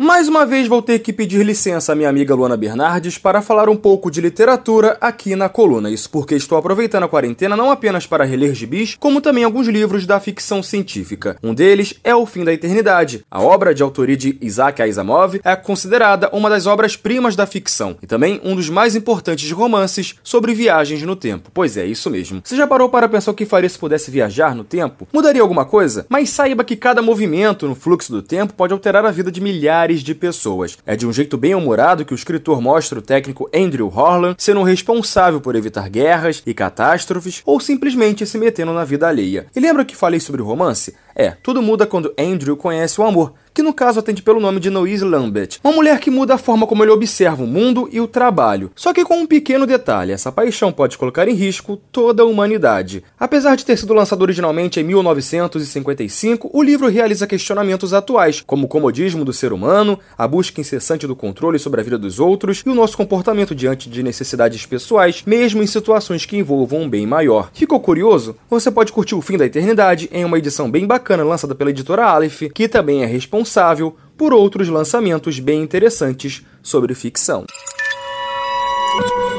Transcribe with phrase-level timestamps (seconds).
[0.00, 3.68] Mais uma vez vou ter que pedir licença à minha amiga Luana Bernardes para falar
[3.68, 5.90] um pouco de literatura aqui na coluna.
[5.90, 10.06] Isso porque estou aproveitando a quarentena não apenas para reler gibis, como também alguns livros
[10.06, 11.36] da ficção científica.
[11.42, 13.24] Um deles é O Fim da Eternidade.
[13.28, 18.06] A obra de autoria de Isaac Asimov é considerada uma das obras-primas da ficção e
[18.06, 21.50] também um dos mais importantes romances sobre viagens no tempo.
[21.52, 22.40] Pois é, isso mesmo.
[22.44, 25.08] Você já parou para pensar o que faria se pudesse viajar no tempo?
[25.12, 26.06] Mudaria alguma coisa?
[26.08, 29.87] Mas saiba que cada movimento no fluxo do tempo pode alterar a vida de milhares
[29.88, 30.78] milhares de pessoas.
[30.84, 34.62] É de um jeito bem humorado que o escritor mostra o técnico Andrew Horland sendo
[34.62, 39.46] responsável por evitar guerras e catástrofes ou simplesmente se metendo na vida alheia.
[39.54, 40.94] E lembra que falei sobre romance?
[41.20, 44.70] É, tudo muda quando Andrew conhece o amor, que no caso atende pelo nome de
[44.70, 48.06] Noise Lambert, uma mulher que muda a forma como ele observa o mundo e o
[48.06, 48.70] trabalho.
[48.76, 53.02] Só que com um pequeno detalhe, essa paixão pode colocar em risco toda a humanidade.
[53.18, 58.68] Apesar de ter sido lançado originalmente em 1955, o livro realiza questionamentos atuais, como o
[58.68, 62.70] comodismo do ser humano, a busca incessante do controle sobre a vida dos outros e
[62.70, 67.50] o nosso comportamento diante de necessidades pessoais, mesmo em situações que envolvam um bem maior.
[67.52, 68.36] Ficou curioso?
[68.48, 72.04] Você pode curtir O Fim da Eternidade em uma edição bem bacana lançada pela editora
[72.06, 77.44] Aleph, que também é responsável por outros lançamentos bem interessantes sobre ficção.